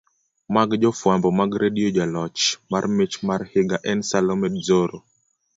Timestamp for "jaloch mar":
1.97-2.83